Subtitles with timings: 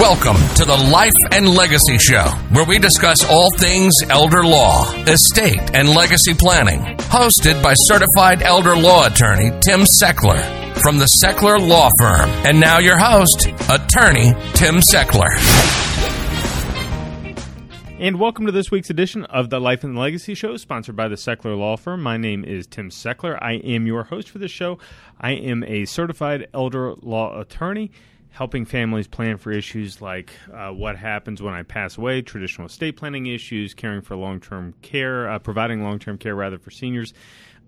[0.00, 5.74] Welcome to the Life and Legacy Show, where we discuss all things elder law, estate,
[5.74, 6.80] and legacy planning.
[7.08, 10.42] Hosted by certified elder law attorney Tim Sechler
[10.82, 12.28] from the Sechler Law Firm.
[12.44, 15.32] And now your host, attorney Tim Sechler.
[17.98, 21.16] And welcome to this week's edition of the Life and Legacy Show, sponsored by the
[21.16, 22.02] Sechler Law Firm.
[22.02, 23.38] My name is Tim Sechler.
[23.40, 24.78] I am your host for this show.
[25.18, 27.92] I am a certified elder law attorney,
[28.36, 32.98] helping families plan for issues like uh, what happens when I pass away, traditional estate
[32.98, 37.14] planning issues, caring for long term care, uh, providing long term care rather for seniors,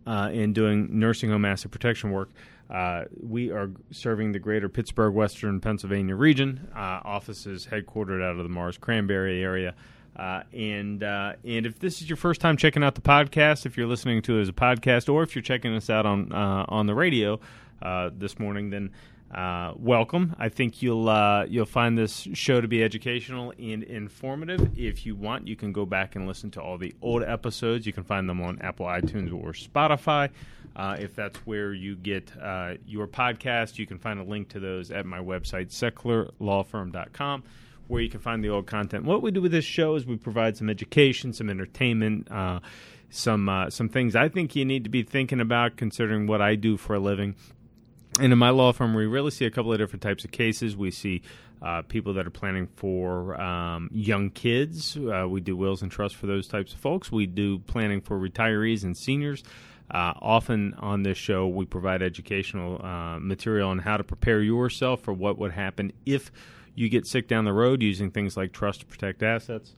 [0.06, 2.28] uh, and doing nursing home asset protection work.
[2.68, 6.68] Uh, we are serving the greater Pittsburgh, Western Pennsylvania region.
[6.76, 9.74] Uh, offices headquartered out of the Mars Cranberry area.
[10.14, 13.78] Uh, and uh, and if this is your first time checking out the podcast, if
[13.78, 16.66] you're listening to it as a podcast, or if you're checking us out on uh,
[16.68, 17.40] on the radio
[17.80, 18.90] uh, this morning, then
[19.32, 20.34] uh, welcome.
[20.38, 24.78] I think you'll uh, you'll find this show to be educational and informative.
[24.78, 27.86] If you want, you can go back and listen to all the old episodes.
[27.86, 30.30] You can find them on Apple iTunes or Spotify.
[30.98, 32.32] if that's where you get
[32.86, 37.42] your podcast, you can find a link to those at my website, sechlerlawfirm.com
[37.88, 39.04] where you can find the old content.
[39.04, 42.60] What we do with this show is we provide some education, some entertainment, uh,
[43.10, 46.54] some uh, some things I think you need to be thinking about considering what I
[46.54, 47.34] do for a living.
[48.20, 50.76] And in my law firm, we really see a couple of different types of cases.
[50.76, 51.22] We see
[51.62, 54.96] uh, people that are planning for um, young kids.
[54.96, 57.12] Uh, we do wills and trusts for those types of folks.
[57.12, 59.42] We do planning for retirees and seniors.
[59.90, 65.00] Uh, often on this show, we provide educational uh, material on how to prepare yourself
[65.00, 66.30] for what would happen if
[66.74, 69.74] you get sick down the road using things like trust to protect assets.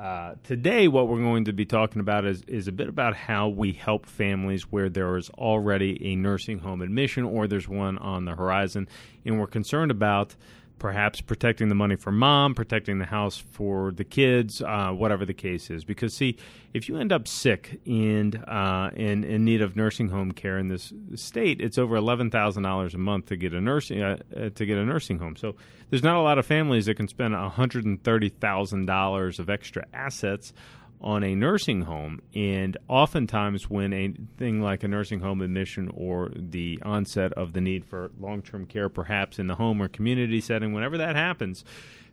[0.00, 3.48] Uh, today, what we're going to be talking about is, is a bit about how
[3.48, 8.24] we help families where there is already a nursing home admission or there's one on
[8.24, 8.88] the horizon,
[9.26, 10.34] and we're concerned about
[10.80, 15.34] perhaps protecting the money for mom, protecting the house for the kids, uh, whatever the
[15.34, 15.84] case is.
[15.84, 16.36] Because see,
[16.74, 20.66] if you end up sick and uh, in in need of nursing home care in
[20.66, 24.50] this state, it's over eleven thousand dollars a month to get a nursing uh, uh,
[24.50, 25.36] to get a nursing home.
[25.36, 25.54] So
[25.90, 29.38] there's not a lot of families that can spend one hundred and thirty thousand dollars
[29.38, 30.52] of extra assets
[31.00, 32.20] on a nursing home.
[32.34, 37.60] And oftentimes, when a thing like a nursing home admission or the onset of the
[37.60, 41.64] need for long term care, perhaps in the home or community setting, whenever that happens,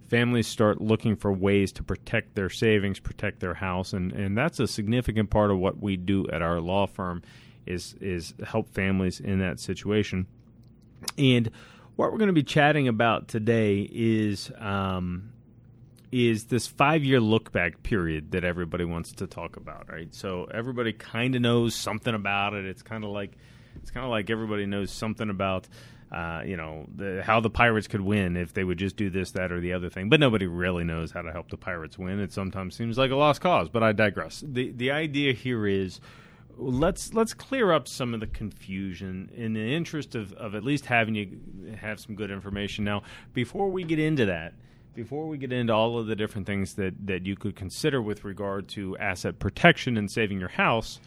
[0.07, 4.59] families start looking for ways to protect their savings, protect their house, and, and that's
[4.59, 7.21] a significant part of what we do at our law firm
[7.65, 10.25] is is help families in that situation.
[11.17, 11.51] And
[11.95, 15.31] what we're going to be chatting about today is um,
[16.11, 20.13] is this five year look back period that everybody wants to talk about, right?
[20.13, 22.65] So everybody kind of knows something about it.
[22.65, 23.37] It's kind of like
[23.81, 25.67] it's kind of like everybody knows something about.
[26.09, 29.31] Uh, you know the, how the pirates could win if they would just do this,
[29.31, 30.07] that, or the other thing.
[30.07, 32.21] But nobody really knows how to help the pirates win.
[32.21, 33.67] It sometimes seems like a lost cause.
[33.67, 34.41] But I digress.
[34.47, 35.99] the The idea here is
[36.57, 40.85] let's let's clear up some of the confusion in the interest of, of at least
[40.85, 41.39] having you
[41.79, 42.85] have some good information.
[42.85, 43.03] Now,
[43.33, 44.53] before we get into that,
[44.97, 48.25] before we get into all of the different things that, that you could consider with
[48.25, 50.99] regard to asset protection and saving your house,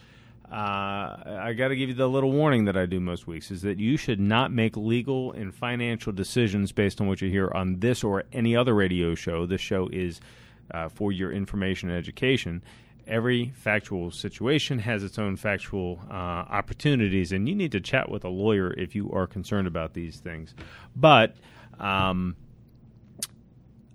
[0.49, 3.63] uh, I got to give you the little warning that I do most weeks is
[3.63, 7.81] that you should not make legal and financial decisions based on what you hear on
[7.81, 9.45] this or any other radio show.
[9.45, 10.21] This show is
[10.73, 12.63] uh, for your information and education.
[13.07, 18.23] Every factual situation has its own factual uh, opportunities, and you need to chat with
[18.23, 20.55] a lawyer if you are concerned about these things.
[20.95, 21.35] But
[21.77, 22.37] um,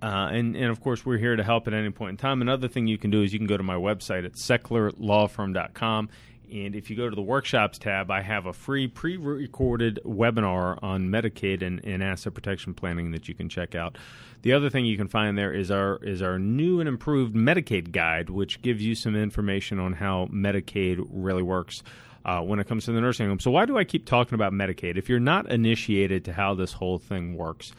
[0.07, 2.41] uh, and, and of course, we're here to help at any point in time.
[2.41, 6.09] Another thing you can do is you can go to my website at sechlerlawfirm.com.
[6.53, 10.79] And if you go to the workshops tab, I have a free pre recorded webinar
[10.81, 13.99] on Medicaid and, and, asset protection planning that you can check out.
[14.43, 17.91] The other thing you can find there is our is our new and improved Medicaid
[17.91, 21.83] guide, which gives you some information on how Medicaid really works.
[22.25, 23.39] Uh, when it comes to the nursing home.
[23.39, 24.97] So, why do I keep talking about Medicaid?
[24.97, 27.73] If you're not initiated to how this whole thing works,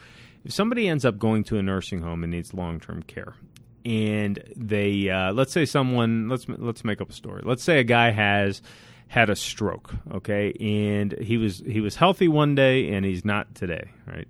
[0.44, 3.34] if somebody ends up going to a nursing home and needs long term care,
[3.84, 7.42] and they uh, let's say someone let's let's make up a story.
[7.44, 8.62] Let's say a guy has
[9.08, 13.54] had a stroke, okay, and he was he was healthy one day and he's not
[13.54, 14.28] today, right?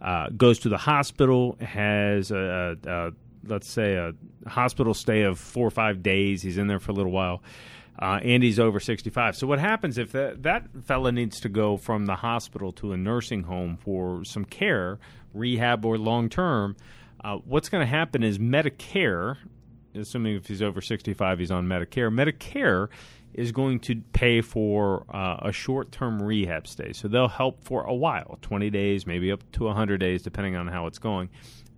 [0.00, 3.12] Uh, goes to the hospital, has a, a, a
[3.46, 4.12] let's say a
[4.48, 6.42] hospital stay of four or five days.
[6.42, 7.42] He's in there for a little while.
[7.98, 9.36] Uh, and he's over 65.
[9.36, 12.96] So what happens if that, that fella needs to go from the hospital to a
[12.96, 14.98] nursing home for some care,
[15.34, 16.76] rehab or long term?
[17.22, 19.36] Uh, what's going to happen is Medicare,
[19.94, 22.10] assuming if he's over 65, he's on Medicare.
[22.10, 22.88] Medicare
[23.34, 26.92] is going to pay for uh, a short term rehab stay.
[26.92, 30.68] So they'll help for a while 20 days, maybe up to 100 days, depending on
[30.68, 31.28] how it's going.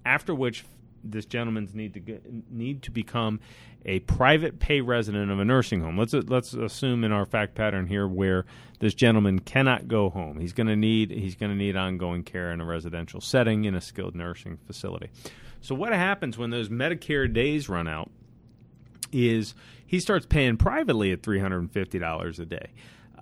[0.05, 0.64] after which
[1.04, 3.40] this gentleman's need to get, need to become
[3.84, 5.99] a private pay resident of a nursing home.
[5.99, 8.44] Let's let's assume in our fact pattern here where
[8.78, 10.38] this gentleman cannot go home.
[10.38, 13.75] He's going to need he's going to need ongoing care in a residential setting in
[13.75, 15.10] a skilled nursing facility.
[15.60, 18.10] So what happens when those Medicare days run out
[19.12, 19.54] is
[19.87, 22.70] he starts paying privately at $350 a day.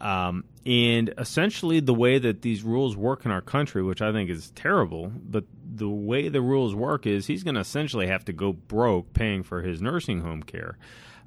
[0.00, 4.30] Um, and essentially, the way that these rules work in our country, which I think
[4.30, 8.32] is terrible, but the way the rules work is he's going to essentially have to
[8.32, 10.76] go broke paying for his nursing home care.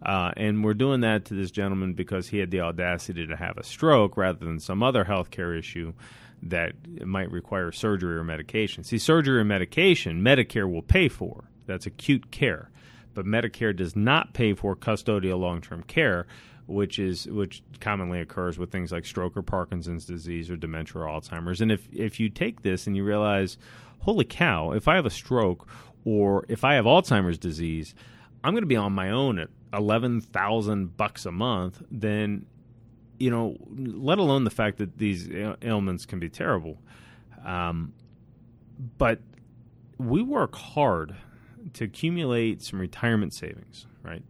[0.05, 3.57] Uh, and we're doing that to this gentleman because he had the audacity to have
[3.57, 5.93] a stroke rather than some other health care issue
[6.41, 6.73] that
[7.05, 8.83] might require surgery or medication.
[8.83, 11.45] See, surgery or medication, Medicare will pay for.
[11.65, 12.69] That's acute care.
[13.13, 16.27] But Medicare does not pay for custodial long term care
[16.65, 21.05] which is which commonly occurs with things like stroke or Parkinson's disease or dementia or
[21.05, 21.61] Alzheimer's.
[21.61, 23.57] And if if you take this and you realize,
[23.99, 25.67] holy cow, if I have a stroke
[26.05, 27.95] or if I have Alzheimer's disease,
[28.43, 31.81] I'm going to be on my own at eleven thousand bucks a month.
[31.91, 32.45] Then,
[33.19, 35.29] you know, let alone the fact that these
[35.61, 36.77] ailments can be terrible.
[37.45, 37.93] Um,
[38.97, 39.19] but
[39.97, 41.15] we work hard
[41.73, 44.23] to accumulate some retirement savings, right?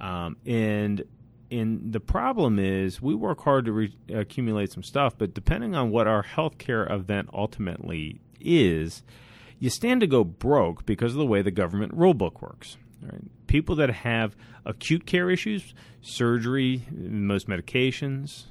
[0.00, 1.04] Um, and
[1.50, 5.90] and the problem is we work hard to re- accumulate some stuff, but depending on
[5.90, 9.02] what our healthcare event ultimately is,
[9.58, 12.76] you stand to go broke because of the way the government rulebook works.
[13.02, 13.22] Right?
[13.46, 18.44] People that have acute care issues, surgery, most medications.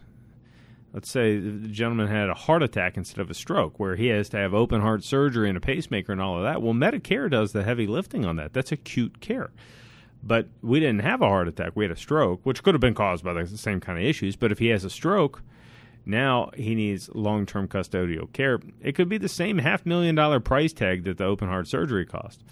[0.93, 4.29] Let's say the gentleman had a heart attack instead of a stroke, where he has
[4.29, 6.61] to have open heart surgery and a pacemaker and all of that.
[6.61, 8.53] Well, Medicare does the heavy lifting on that.
[8.53, 9.51] That's acute care
[10.25, 11.73] but we didn't have a heart attack.
[11.75, 14.35] We had a stroke, which could have been caused by the same kind of issues.
[14.35, 15.41] But if he has a stroke,
[16.05, 18.59] now he needs long term custodial care.
[18.81, 22.05] It could be the same half million dollar price tag that the open heart surgery
[22.05, 22.43] cost.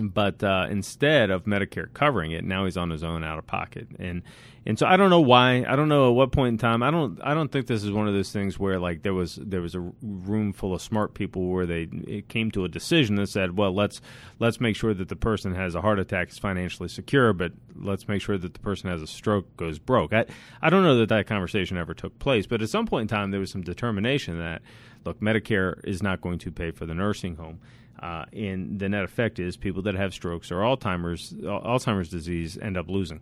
[0.00, 3.88] But uh, instead of Medicare covering it, now he's on his own out of pocket.
[3.98, 4.22] And
[4.66, 5.64] and so I don't know why.
[5.66, 6.82] I don't know at what point in time.
[6.82, 7.18] I don't.
[7.22, 9.74] I don't think this is one of those things where like there was there was
[9.74, 13.56] a room full of smart people where they it came to a decision that said,
[13.56, 14.00] well, let's
[14.38, 18.06] let's make sure that the person has a heart attack is financially secure, but let's
[18.06, 20.12] make sure that the person has a stroke goes broke.
[20.12, 20.26] I
[20.60, 23.30] I don't know that that conversation ever took place, but at some point in time
[23.30, 24.60] there was some determination that
[25.04, 27.60] look, Medicare is not going to pay for the nursing home.
[28.00, 32.78] Uh, and the net effect is people that have strokes or Alzheimer's Alzheimer's disease end
[32.78, 33.20] up losing.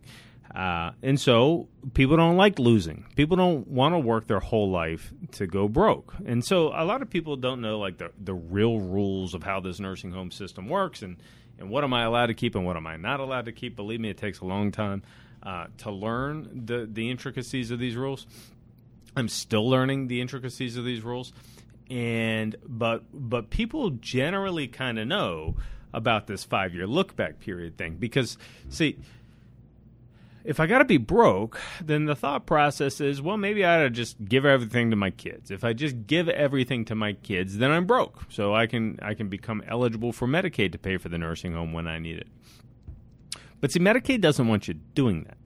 [0.54, 3.04] Uh, and so people don't like losing.
[3.16, 6.14] People don't want to work their whole life to go broke.
[6.24, 9.60] And so a lot of people don't know like the, the real rules of how
[9.60, 11.16] this nursing home system works and,
[11.58, 13.76] and what am I allowed to keep and what am I not allowed to keep.
[13.76, 15.02] Believe me, it takes a long time
[15.42, 18.26] uh, to learn the, the intricacies of these rules.
[19.16, 21.32] I'm still learning the intricacies of these rules.
[21.90, 25.56] And but but people generally kind of know
[25.94, 28.36] about this five year look back period thing because
[28.68, 28.98] see
[30.44, 33.82] if I got to be broke, then the thought process is, well, maybe I ought
[33.82, 35.50] to just give everything to my kids.
[35.50, 38.22] If I just give everything to my kids, then I'm broke.
[38.30, 41.72] So I can I can become eligible for Medicaid to pay for the nursing home
[41.72, 42.28] when I need it.
[43.60, 45.37] But see, Medicaid doesn't want you doing that.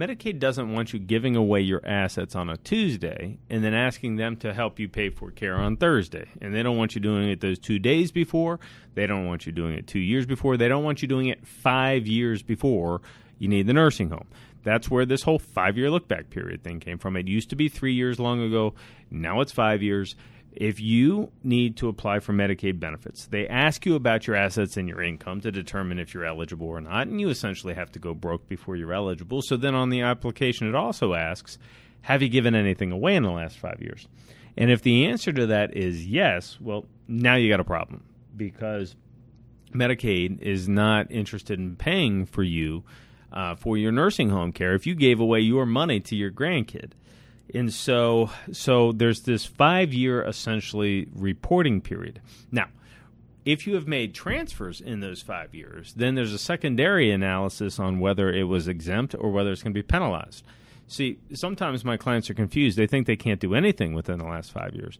[0.00, 4.34] Medicaid doesn't want you giving away your assets on a Tuesday and then asking them
[4.34, 6.26] to help you pay for care on Thursday.
[6.40, 8.60] And they don't want you doing it those two days before.
[8.94, 10.56] They don't want you doing it two years before.
[10.56, 13.02] They don't want you doing it five years before
[13.38, 14.28] you need the nursing home.
[14.62, 17.14] That's where this whole five year look back period thing came from.
[17.16, 18.72] It used to be three years long ago.
[19.10, 20.16] Now it's five years.
[20.52, 24.88] If you need to apply for Medicaid benefits, they ask you about your assets and
[24.88, 28.14] your income to determine if you're eligible or not, and you essentially have to go
[28.14, 29.42] broke before you're eligible.
[29.42, 31.58] So then on the application, it also asks,
[32.02, 34.08] Have you given anything away in the last five years?
[34.56, 38.02] And if the answer to that is yes, well, now you got a problem
[38.36, 38.96] because
[39.72, 42.82] Medicaid is not interested in paying for you
[43.32, 46.92] uh, for your nursing home care if you gave away your money to your grandkid.
[47.54, 52.20] And so, so there's this five year essentially reporting period.
[52.50, 52.68] Now,
[53.44, 57.98] if you have made transfers in those five years, then there's a secondary analysis on
[57.98, 60.44] whether it was exempt or whether it's going to be penalized.
[60.86, 62.76] See, sometimes my clients are confused.
[62.76, 64.98] They think they can't do anything within the last five years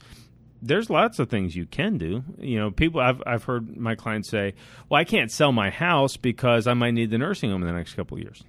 [0.62, 2.22] there's lots of things you can do.
[2.38, 4.54] You know, people I've I've heard my clients say,
[4.88, 7.74] "Well, I can't sell my house because I might need the nursing home in the
[7.74, 8.42] next couple of years."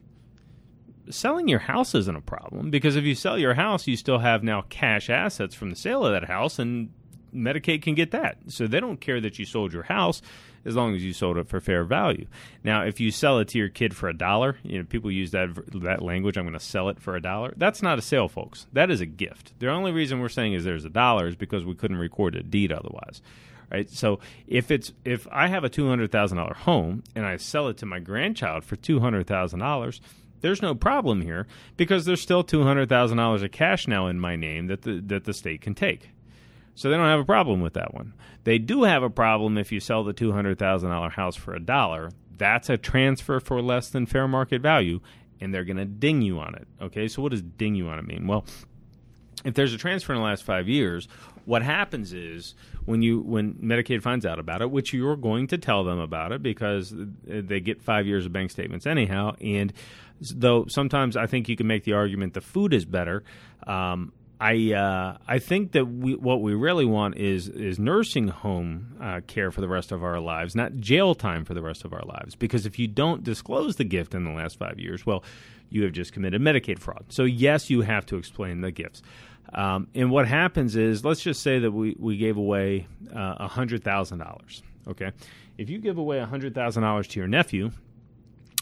[1.10, 4.44] Selling your house isn't a problem because if you sell your house, you still have
[4.44, 6.92] now cash assets from the sale of that house and
[7.34, 8.38] Medicaid can get that.
[8.48, 10.22] So they don't care that you sold your house
[10.66, 12.28] as long as you sold it for fair value.
[12.64, 15.32] Now, if you sell it to your kid for a dollar, you know people use
[15.32, 15.50] that
[15.82, 16.38] that language.
[16.38, 17.54] I'm going to sell it for a dollar.
[17.56, 18.68] That's not a sale, folks.
[18.74, 19.54] That is a gift.
[19.60, 22.44] The only reason we're saying is there's a dollar is because we couldn't record a
[22.44, 23.22] deed otherwise.
[23.72, 23.90] right?
[23.90, 27.70] So if it's if I have a two hundred thousand dollar home and I sell
[27.70, 30.02] it to my grandchild for two hundred thousand dollars,
[30.42, 34.20] there's no problem here because there's still two hundred thousand dollars of cash now in
[34.20, 36.10] my name that the that the state can take.
[36.76, 38.14] So they don't have a problem with that one.
[38.44, 41.54] They do have a problem if you sell the two hundred thousand dollar house for
[41.54, 42.12] a dollar.
[42.38, 45.00] That's a transfer for less than fair market value,
[45.40, 46.68] and they're going to ding you on it.
[46.82, 48.26] Okay, so what does ding you on it mean?
[48.26, 48.46] Well,
[49.46, 51.08] if there's a transfer in the last five years,
[51.46, 52.56] what happens is
[52.86, 56.32] when you when Medicaid finds out about it, which you're going to tell them about
[56.32, 56.94] it because
[57.26, 59.74] they get five years of bank statements anyhow, and
[60.36, 63.24] though sometimes I think you can make the argument the food is better.
[63.66, 68.98] Um, I uh, I think that we, what we really want is is nursing home
[69.00, 71.94] uh, care for the rest of our lives, not jail time for the rest of
[71.94, 72.36] our lives.
[72.36, 75.24] Because if you don't disclose the gift in the last five years, well,
[75.70, 77.06] you have just committed Medicaid fraud.
[77.10, 79.04] So yes, you have to explain the gifts.
[79.54, 83.48] Um, and what happens is, let's just say that we we gave away uh, a
[83.48, 84.64] hundred thousand dollars.
[84.88, 85.12] Okay,
[85.60, 87.70] if you give away a hundred thousand dollars to your nephew,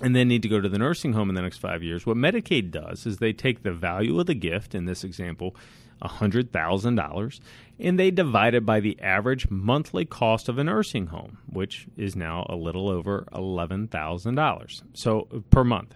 [0.01, 2.17] and then need to go to the nursing home in the next five years, what
[2.17, 5.55] Medicaid does is they take the value of the gift, in this example,
[6.01, 7.39] $100,000,
[7.79, 12.15] and they divide it by the average monthly cost of a nursing home, which is
[12.15, 15.95] now a little over $11,000 so per month.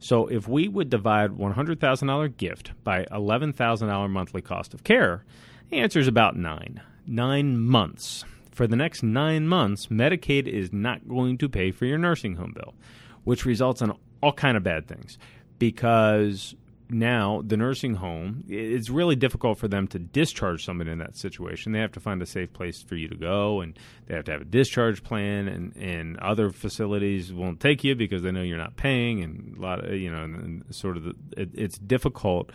[0.00, 5.24] So if we would divide $100,000 gift by $11,000 monthly cost of care,
[5.70, 6.80] the answer is about 9.
[7.06, 8.24] 9 months.
[8.50, 12.52] For the next 9 months, Medicaid is not going to pay for your nursing home
[12.52, 12.74] bill
[13.24, 15.18] which results in all kind of bad things.
[15.58, 16.54] Because
[16.90, 21.72] now the nursing home it's really difficult for them to discharge somebody in that situation.
[21.72, 24.32] They have to find a safe place for you to go and they have to
[24.32, 28.58] have a discharge plan and, and other facilities won't take you because they know you're
[28.58, 31.78] not paying and a lot of you know and, and sort of the, it, it's
[31.78, 32.50] difficult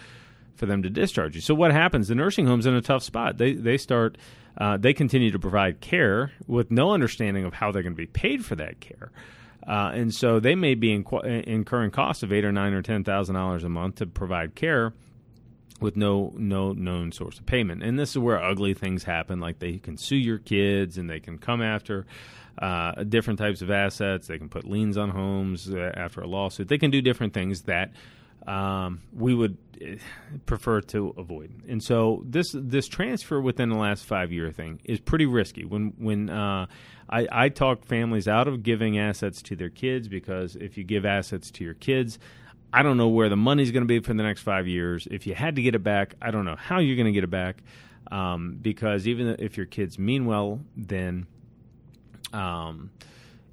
[0.56, 1.42] for them to discharge you.
[1.42, 2.10] So what happens?
[2.10, 3.38] The nursing home's in a tough spot.
[3.38, 4.18] They they start
[4.58, 8.06] uh, they continue to provide care with no understanding of how they're going to be
[8.06, 9.12] paid for that care
[9.70, 13.36] uh, and so they may be incurring costs of eight or nine or ten thousand
[13.36, 14.94] dollars a month to provide care
[15.80, 17.84] with no no known source of payment.
[17.84, 21.20] And this is where ugly things happen, like they can sue your kids and they
[21.20, 22.08] can come after
[22.58, 24.26] uh, different types of assets.
[24.26, 26.68] They can put liens on homes uh, after a lawsuit.
[26.68, 27.92] They can do different things that
[28.48, 29.96] um, we would eh,
[30.46, 31.52] prefer to avoid.
[31.68, 35.66] And so this this transfer within the last five year thing is pretty risky.
[35.66, 36.68] When when uh,
[37.10, 41.06] I, I talk families out of giving assets to their kids because if you give
[41.06, 42.20] assets to your kids,
[42.72, 45.08] I don't know where the money's going to be for the next five years.
[45.10, 47.24] If you had to get it back, I don't know how you're going to get
[47.24, 47.64] it back.
[48.12, 51.28] Um, because even if your kids mean well, then,
[52.34, 52.90] um,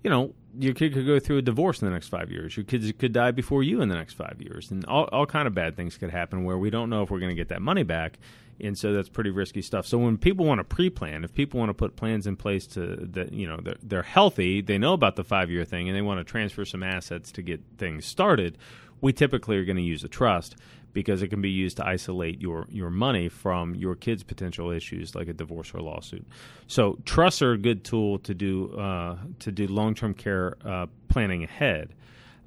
[0.03, 2.57] you know, your kid could go through a divorce in the next five years.
[2.57, 5.47] Your kids could die before you in the next five years, and all all kind
[5.47, 7.63] of bad things could happen where we don't know if we're going to get that
[7.63, 8.19] money back,
[8.61, 9.87] and so that's pretty risky stuff.
[9.87, 12.97] So when people want to pre-plan, if people want to put plans in place to
[13.13, 16.21] that, you know, they're, they're healthy, they know about the five-year thing, and they want
[16.21, 18.57] to transfer some assets to get things started.
[19.01, 20.57] We typically are going to use a trust
[20.93, 25.15] because it can be used to isolate your your money from your kids' potential issues
[25.15, 26.27] like a divorce or lawsuit.
[26.69, 30.87] So trusts are a good tool to do uh, to do long term care uh,
[31.09, 31.95] planning ahead.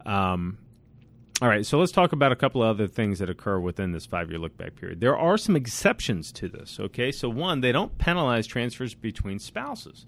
[0.05, 0.57] Um,
[1.41, 4.05] all right, so let's talk about a couple of other things that occur within this
[4.05, 4.99] five year look back period.
[4.99, 7.13] There are some exceptions to this, okay?
[7.13, 10.05] So, one, they don't penalize transfers between spouses.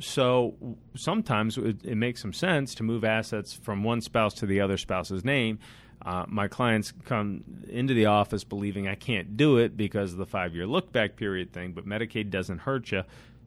[0.00, 0.54] So,
[0.94, 4.76] sometimes it, it makes some sense to move assets from one spouse to the other
[4.76, 5.58] spouse's name.
[6.00, 10.26] Uh, my clients come into the office believing I can't do it because of the
[10.26, 13.02] five year look back period thing, but Medicaid doesn't hurt you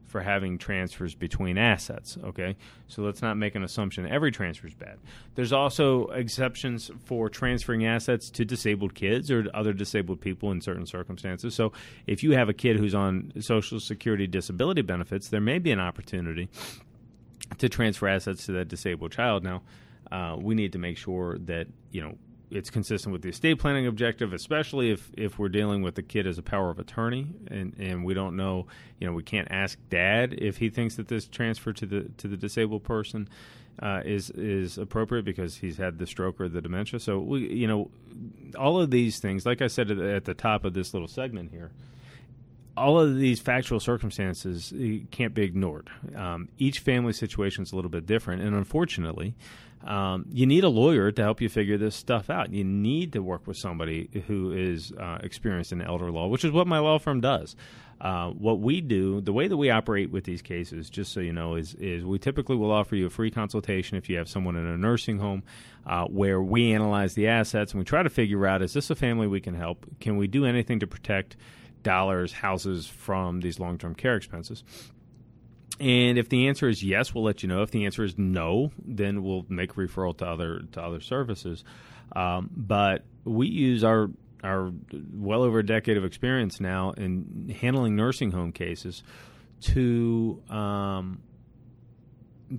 [0.06, 2.18] for having transfers between assets.
[2.22, 2.56] Okay,
[2.88, 4.98] so let's not make an assumption every transfer is bad.
[5.34, 10.86] There's also exceptions for transferring assets to disabled kids or other disabled people in certain
[10.86, 11.54] circumstances.
[11.54, 11.72] So
[12.06, 15.80] if you have a kid who's on Social Security disability benefits, there may be an
[15.80, 16.48] opportunity
[17.58, 19.44] to transfer assets to that disabled child.
[19.44, 19.62] Now,
[20.10, 22.16] uh, we need to make sure that you know
[22.52, 26.26] it's consistent with the estate planning objective, especially if, if we're dealing with the kid
[26.26, 28.66] as a power of attorney and, and we don't know,
[28.98, 32.28] you know, we can't ask dad if he thinks that this transfer to the to
[32.28, 33.28] the disabled person
[33.80, 37.00] uh, is is appropriate because he's had the stroke or the dementia.
[37.00, 37.90] So we, you know,
[38.58, 41.70] all of these things, like I said at the top of this little segment here,
[42.76, 44.72] all of these factual circumstances
[45.10, 45.90] can't be ignored.
[46.16, 49.34] Um, each family situation is a little bit different, and unfortunately,
[49.84, 52.52] um, you need a lawyer to help you figure this stuff out.
[52.52, 56.52] You need to work with somebody who is uh, experienced in elder law, which is
[56.52, 57.56] what my law firm does.
[58.00, 61.32] Uh, what we do, the way that we operate with these cases, just so you
[61.32, 64.56] know, is is we typically will offer you a free consultation if you have someone
[64.56, 65.44] in a nursing home,
[65.86, 68.96] uh, where we analyze the assets and we try to figure out: is this a
[68.96, 69.86] family we can help?
[70.00, 71.36] Can we do anything to protect
[71.82, 74.64] dollars, houses from these long term care expenses?
[75.80, 77.62] And if the answer is yes, we'll let you know.
[77.62, 81.64] If the answer is no, then we'll make referral to other to other services.
[82.14, 84.10] Um, but we use our
[84.44, 84.72] our
[85.12, 89.02] well over a decade of experience now in handling nursing home cases
[89.62, 91.22] to um,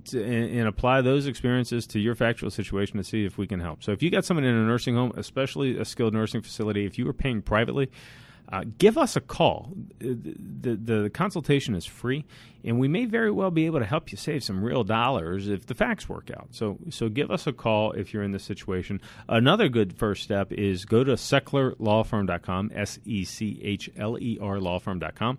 [0.06, 3.60] to, and, and, apply those experiences to your factual situation to see if we can
[3.60, 3.82] help.
[3.82, 6.98] So if you got someone in a nursing home, especially a skilled nursing facility, if
[6.98, 7.90] you were paying privately,
[8.52, 9.72] uh, give us a call.
[9.98, 12.24] The, the, the, consultation is free,
[12.62, 15.66] and we may very well be able to help you save some real dollars if
[15.66, 16.48] the facts work out.
[16.50, 19.00] So, so give us a call if you're in this situation.
[19.28, 24.56] Another good first step is go to sechlerlawfirm.com, S E C H L E R
[24.56, 25.38] lawfirm.com.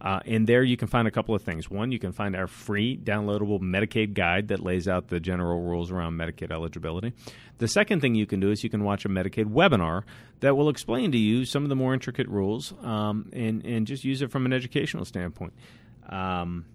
[0.00, 1.70] Uh, and there you can find a couple of things.
[1.70, 5.90] One, you can find our free downloadable Medicaid guide that lays out the general rules
[5.90, 7.12] around Medicaid eligibility.
[7.58, 10.02] The second thing you can do is you can watch a Medicaid webinar
[10.40, 14.04] that will explain to you some of the more intricate rules um, and, and just
[14.04, 15.54] use it from an educational standpoint.
[16.08, 16.66] Um,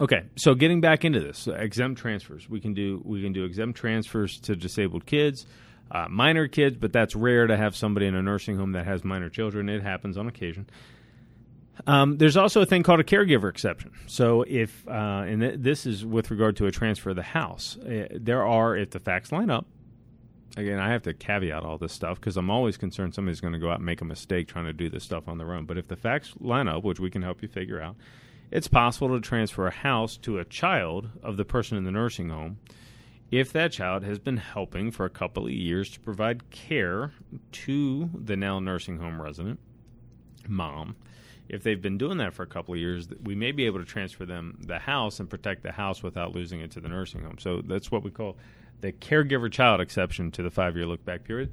[0.00, 2.48] okay, so getting back into this, exempt transfers.
[2.48, 5.46] We can do we can do exempt transfers to disabled kids.
[5.90, 9.04] Uh, minor kids, but that's rare to have somebody in a nursing home that has
[9.04, 9.68] minor children.
[9.68, 10.66] It happens on occasion.
[11.86, 13.92] Um, there's also a thing called a caregiver exception.
[14.06, 17.76] So if, uh, and th- this is with regard to a transfer of the house,
[17.78, 19.66] uh, there are, if the facts line up,
[20.56, 23.58] again, I have to caveat all this stuff because I'm always concerned somebody's going to
[23.58, 25.66] go out and make a mistake trying to do this stuff on their own.
[25.66, 27.96] But if the facts line up, which we can help you figure out,
[28.50, 32.28] it's possible to transfer a house to a child of the person in the nursing
[32.28, 32.58] home
[33.30, 37.12] if that child has been helping for a couple of years to provide care
[37.50, 39.58] to the now nursing home resident
[40.46, 40.94] mom
[41.48, 43.84] if they've been doing that for a couple of years, we may be able to
[43.84, 47.38] transfer them the house and protect the house without losing it to the nursing home.
[47.38, 48.36] So that's what we call
[48.80, 51.52] the caregiver child exception to the five year look back period.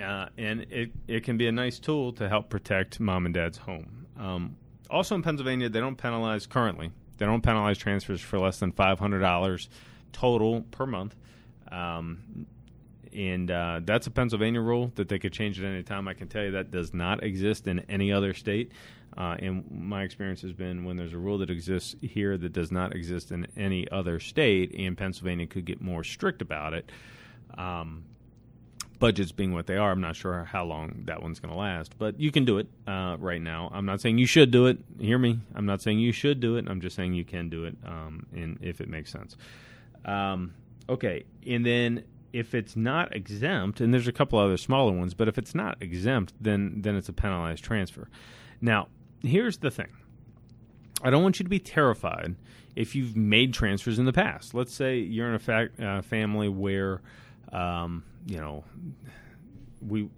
[0.00, 3.58] Uh, and it, it can be a nice tool to help protect mom and dad's
[3.58, 4.06] home.
[4.18, 4.56] Um,
[4.90, 9.68] also in Pennsylvania, they don't penalize currently, they don't penalize transfers for less than $500
[10.12, 11.14] total per month.
[11.70, 12.46] Um,
[13.14, 16.08] and uh, that's a Pennsylvania rule that they could change at any time.
[16.08, 18.72] I can tell you that does not exist in any other state.
[19.16, 22.72] Uh, and my experience has been when there's a rule that exists here that does
[22.72, 26.90] not exist in any other state, and Pennsylvania could get more strict about it.
[27.58, 28.04] Um,
[28.98, 31.98] budgets being what they are, I'm not sure how long that one's going to last,
[31.98, 33.68] but you can do it uh, right now.
[33.74, 34.78] I'm not saying you should do it.
[34.98, 35.40] Hear me?
[35.54, 36.66] I'm not saying you should do it.
[36.68, 39.36] I'm just saying you can do it, um, and if it makes sense.
[40.06, 40.54] Um,
[40.88, 45.28] okay, and then if it's not exempt, and there's a couple other smaller ones, but
[45.28, 48.08] if it's not exempt, then then it's a penalized transfer.
[48.60, 48.88] Now,
[49.22, 49.92] here's the thing.
[51.02, 52.36] I don't want you to be terrified
[52.76, 54.54] if you've made transfers in the past.
[54.54, 57.02] Let's say you're in a uh, family where,
[57.52, 58.64] um, you know,
[59.86, 60.08] we,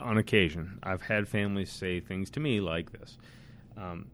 [0.00, 3.18] on occasion, I've had families say things to me like this
[3.76, 4.06] um,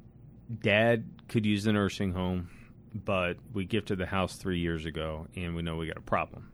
[0.63, 2.51] Dad could use the nursing home,
[2.95, 6.51] but we gifted the house three years ago and we know we got a problem.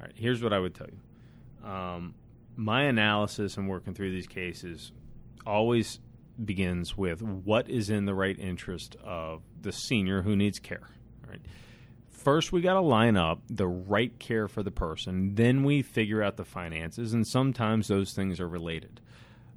[0.00, 1.68] All right, here's what I would tell you.
[1.68, 2.14] Um,
[2.56, 4.92] my analysis and working through these cases
[5.46, 6.00] always
[6.42, 10.88] begins with what is in the right interest of the senior who needs care.
[11.26, 11.40] Right.
[12.08, 15.34] First, we got to line up the right care for the person.
[15.34, 19.00] Then we figure out the finances, and sometimes those things are related.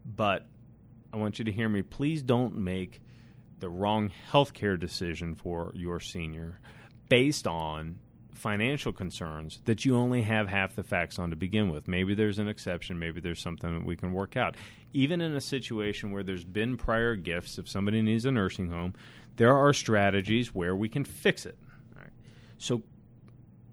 [0.06, 0.46] But
[1.12, 1.82] I want you to hear me.
[1.82, 3.02] Please don't make
[3.60, 6.60] the wrong healthcare decision for your senior
[7.10, 8.00] based on
[8.40, 11.88] financial concerns that you only have half the facts on to begin with.
[11.88, 14.56] Maybe there's an exception, maybe there's something that we can work out.
[14.94, 18.94] Even in a situation where there's been prior gifts, if somebody needs a nursing home,
[19.36, 21.58] there are strategies where we can fix it.
[22.58, 22.84] So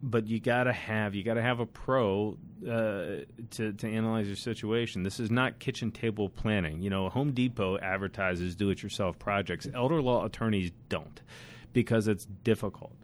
[0.02, 4.26] but you got to have you got to have a pro uh, to to analyze
[4.26, 5.02] your situation.
[5.02, 6.81] This is not kitchen table planning.
[6.81, 9.66] You know, Home Depot advertises do-it-yourself projects.
[9.74, 11.20] Elder law attorneys don't
[11.72, 12.94] because it's difficult.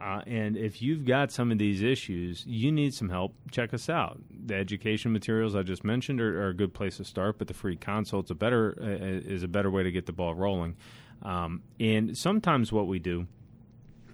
[0.00, 3.34] Uh, and if you've got some of these issues, you need some help.
[3.50, 4.18] Check us out.
[4.46, 7.54] The education materials I just mentioned are, are a good place to start, but the
[7.54, 10.76] free consult's a better uh, is a better way to get the ball rolling.
[11.22, 13.26] Um, and sometimes what we do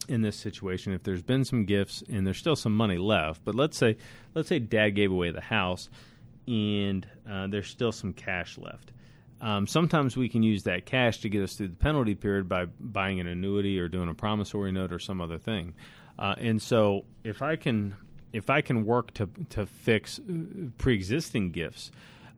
[0.08, 3.54] in this situation, if there's been some gifts and there's still some money left, but
[3.54, 3.96] let's say
[4.34, 5.88] let's say Dad gave away the house
[6.48, 8.90] and uh, there's still some cash left.
[9.40, 12.66] Um, sometimes we can use that cash to get us through the penalty period by
[12.80, 15.74] buying an annuity or doing a promissory note or some other thing.
[16.18, 17.94] Uh, and so, if I can,
[18.32, 20.32] if I can work to to fix uh,
[20.78, 21.90] pre-existing gifts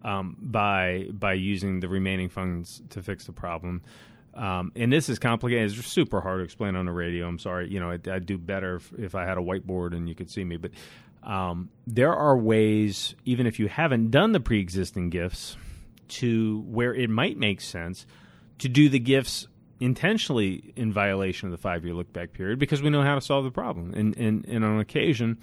[0.02, 3.82] um, by by using the remaining funds to fix the problem,
[4.34, 5.78] um, and this is complicated.
[5.78, 7.28] It's super hard to explain on the radio.
[7.28, 7.70] I'm sorry.
[7.70, 10.30] You know, I'd, I'd do better if, if, I had a whiteboard and you could
[10.30, 10.56] see me.
[10.56, 10.70] But
[11.24, 15.56] um, there are ways, even if you haven't done the pre-existing gifts
[16.09, 18.07] to where it might make sense
[18.59, 19.47] to do the gifts
[19.81, 23.21] intentionally in violation of the five year look back period because we know how to
[23.21, 23.94] solve the problem.
[23.94, 25.38] And, and, and on occasion,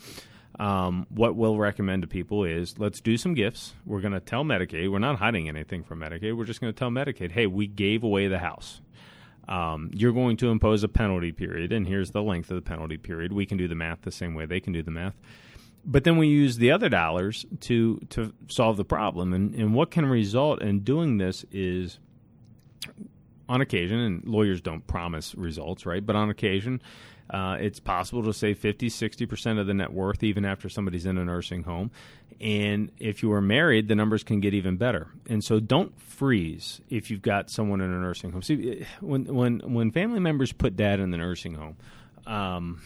[0.59, 3.73] um, what we'll recommend to people is let's do some gifts.
[3.85, 6.35] We're going to tell Medicaid, we're not hiding anything from Medicaid.
[6.37, 8.81] We're just going to tell Medicaid, hey, we gave away the house.
[9.47, 12.97] Um, you're going to impose a penalty period, and here's the length of the penalty
[12.97, 13.31] period.
[13.31, 15.15] We can do the math the same way they can do the math.
[15.85, 19.33] But then we use the other dollars to to solve the problem.
[19.33, 21.99] And, and what can result in doing this is
[23.47, 26.03] on occasion, and lawyers don't promise results, right?
[26.03, 26.81] But on occasion,
[27.29, 31.17] uh, it's possible to save 50, 60% of the net worth even after somebody's in
[31.17, 31.91] a nursing home.
[32.39, 35.07] And if you are married, the numbers can get even better.
[35.27, 38.41] And so don't freeze if you've got someone in a nursing home.
[38.41, 41.77] See, when, when, when family members put dad in the nursing home,
[42.27, 42.81] um,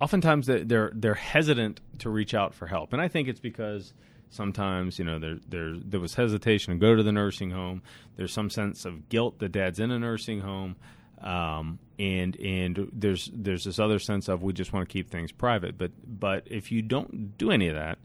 [0.00, 2.92] oftentimes they're, they're hesitant to reach out for help.
[2.92, 3.92] And I think it's because–
[4.32, 7.82] Sometimes, you know, there there there was hesitation to go to the nursing home.
[8.14, 10.76] There's some sense of guilt that dad's in a nursing home,
[11.20, 15.32] um, and and there's there's this other sense of we just want to keep things
[15.32, 15.76] private.
[15.76, 17.98] But but if you don't do any of that,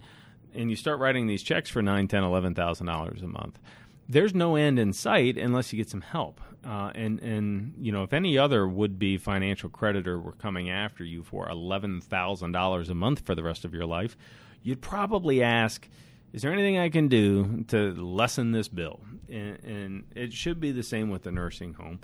[0.56, 3.60] and you start writing these checks for nine, ten, eleven thousand dollars a month,
[4.08, 6.42] there's no end in sight unless you get some help.
[6.66, 11.04] Uh, and and you know if any other would be financial creditor were coming after
[11.04, 14.18] you for eleven thousand dollars a month for the rest of your life,
[14.64, 15.88] you'd probably ask
[16.34, 19.00] is there anything I can do to lessen this bill?
[19.30, 22.02] And, and, it should be the same with the nursing home.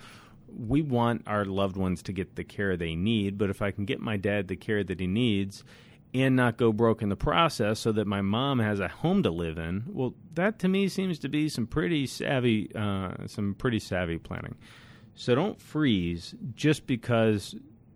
[0.48, 3.84] We want our loved ones to get the care they need, but if I can
[3.84, 5.66] get my dad the care that he needs
[6.13, 9.32] and not go broke in the process so that my mom has a home to
[9.32, 13.80] live in, well, that to me seems to be some pretty savvy, uh, some pretty
[13.80, 14.56] savvy planning.
[15.15, 17.56] So don't freeze just because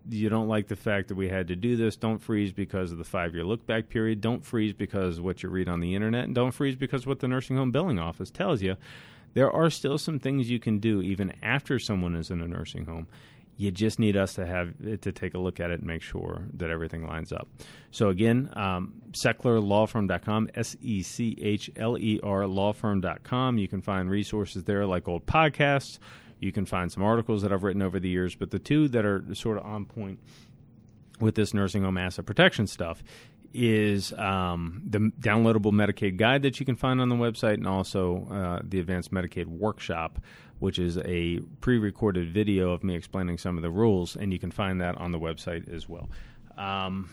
[0.10, 2.98] you don't like the fact that we had to do this, don't freeze because of
[2.98, 4.22] the five year look back period.
[4.22, 6.26] Don't freeze because what you read on the internet.
[6.26, 8.78] And don't freeze because what the nursing home billing office tells you.
[9.34, 12.86] There are still some things you can do even after someone is in a nursing
[12.86, 13.08] home.
[13.58, 16.48] You just need us to have to take a look at it and make sure
[16.54, 17.48] that everything lines up.
[17.92, 23.58] So again, um, SechlerLawFirm.com, S E C H L E R Lawfirm.com.
[23.58, 26.00] You can find resources there like old podcasts
[26.40, 29.06] you can find some articles that I've written over the years, but the two that
[29.06, 30.20] are sort of on point
[31.20, 33.02] with this nursing home asset protection stuff
[33.56, 38.28] is um, the downloadable Medicaid guide that you can find on the website, and also
[38.30, 40.20] uh, the Advanced Medicaid Workshop,
[40.60, 44.40] which is a pre recorded video of me explaining some of the rules, and you
[44.40, 46.10] can find that on the website as well.
[46.58, 47.10] Um,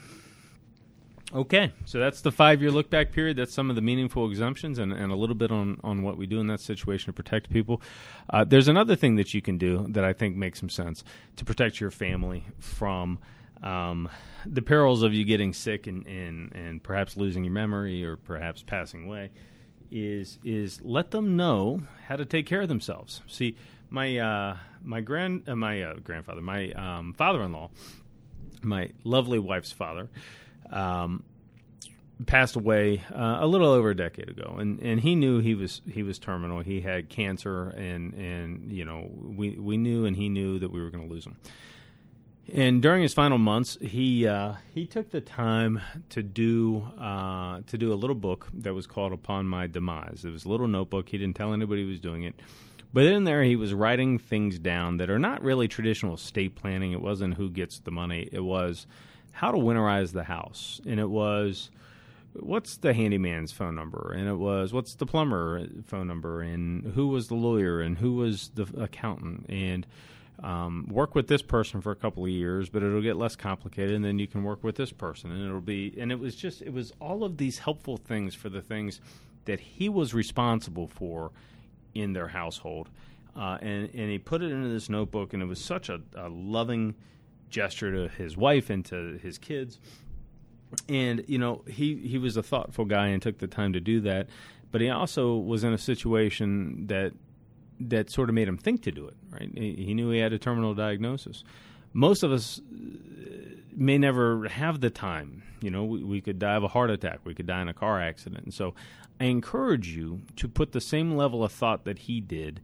[1.34, 3.38] Okay, so that's the five year look back period.
[3.38, 6.26] That's some of the meaningful exemptions and, and a little bit on, on what we
[6.26, 7.80] do in that situation to protect people.
[8.28, 11.02] Uh, there's another thing that you can do that I think makes some sense
[11.36, 13.18] to protect your family from
[13.62, 14.08] um,
[14.44, 18.62] the perils of you getting sick and, and, and perhaps losing your memory or perhaps
[18.62, 19.30] passing away.
[19.94, 23.20] Is is let them know how to take care of themselves.
[23.26, 23.56] See,
[23.90, 27.70] my uh, my grand uh, my uh, grandfather, my um, father in law,
[28.62, 30.08] my lovely wife's father
[30.70, 31.24] um,
[32.26, 35.82] passed away uh, a little over a decade ago, and, and he knew he was
[35.90, 36.60] he was terminal.
[36.60, 40.80] He had cancer, and and you know we we knew, and he knew that we
[40.80, 41.36] were going to lose him.
[42.50, 47.78] And during his final months, he uh, he took the time to do uh, to
[47.78, 51.08] do a little book that was called "Upon My Demise." It was a little notebook.
[51.08, 52.34] He didn't tell anybody he was doing it,
[52.92, 56.92] but in there he was writing things down that are not really traditional estate planning.
[56.92, 58.28] It wasn't who gets the money.
[58.32, 58.86] It was
[59.32, 61.70] how to winterize the house, and it was
[62.34, 67.06] what's the handyman's phone number, and it was what's the plumber phone number, and who
[67.06, 69.86] was the lawyer, and who was the accountant, and
[70.42, 73.94] um, work with this person for a couple of years, but it'll get less complicated,
[73.94, 76.62] and then you can work with this person, and it'll be, and it was just,
[76.62, 79.00] it was all of these helpful things for the things
[79.44, 81.30] that he was responsible for
[81.94, 82.88] in their household,
[83.36, 86.28] uh, and and he put it into this notebook, and it was such a, a
[86.28, 86.94] loving
[87.48, 89.78] gesture to his wife and to his kids.
[90.88, 94.00] And you know, he he was a thoughtful guy and took the time to do
[94.00, 94.28] that.
[94.70, 97.12] But he also was in a situation that
[97.80, 99.16] that sort of made him think to do it.
[99.30, 99.50] Right?
[99.54, 101.44] He, knew he had a terminal diagnosis.
[101.92, 103.36] Most of us uh,
[103.74, 105.42] may never have the time.
[105.60, 107.20] You know, we, we could die of a heart attack.
[107.24, 108.44] We could die in a car accident.
[108.44, 108.74] And so,
[109.20, 112.60] I encourage you to put the same level of thought that he did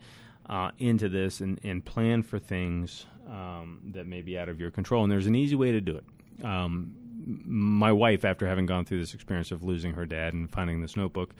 [0.49, 4.71] uh, into this and, and plan for things um, that may be out of your
[4.71, 5.05] control.
[5.05, 6.45] And there's an easy way to do it.
[6.45, 6.95] Um,
[7.45, 10.97] my wife, after having gone through this experience of losing her dad and finding this
[10.97, 11.35] notebook,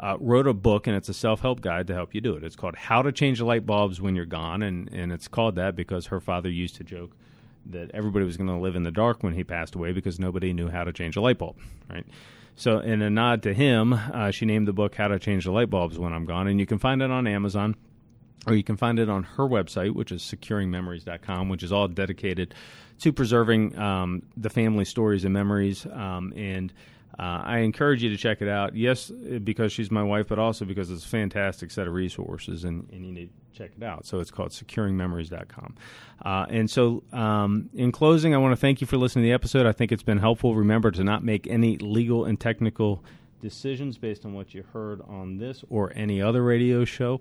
[0.00, 2.44] uh, wrote a book, and it's a self help guide to help you do it.
[2.44, 5.56] It's called How to Change the Light Bulbs When You're Gone, and, and it's called
[5.56, 7.16] that because her father used to joke
[7.66, 10.52] that everybody was going to live in the dark when he passed away because nobody
[10.52, 11.56] knew how to change a light bulb,
[11.88, 12.06] right?
[12.56, 15.52] So, in a nod to him, uh, she named the book How to Change the
[15.52, 17.76] Light Bulbs When I'm Gone, and you can find it on Amazon.
[18.46, 22.54] or you can find it on her website, which is securingmemories.com, which is all dedicated
[23.00, 25.86] to preserving um, the family stories and memories.
[25.86, 26.72] Um, and
[27.18, 28.74] uh, I encourage you to check it out.
[28.74, 32.88] Yes, because she's my wife, but also because it's a fantastic set of resources, and,
[32.90, 34.06] and you need to check it out.
[34.06, 35.74] So it's called securingmemories.com.
[36.24, 39.34] Uh, and so, um, in closing, I want to thank you for listening to the
[39.34, 39.66] episode.
[39.66, 40.54] I think it's been helpful.
[40.54, 43.04] Remember to not make any legal and technical
[43.42, 47.20] decisions based on what you heard on this or any other radio show.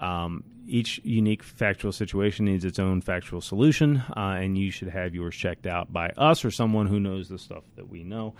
[0.00, 5.14] Um, each unique factual situation needs its own factual solution, uh, and you should have
[5.14, 8.34] yours checked out by us or someone who knows the stuff that we know.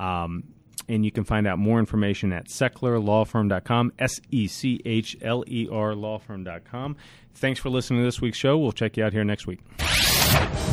[0.00, 0.44] Um,
[0.88, 5.68] and you can find out more information at sechlerlawfirm.com, S E C H L E
[5.70, 6.96] R lawfirm.com.
[7.34, 8.56] Thanks for listening to this week's show.
[8.56, 9.60] We'll check you out here next week.